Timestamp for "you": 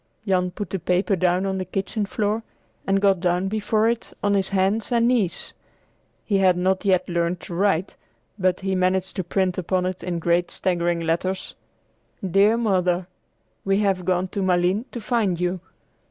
15.39-15.59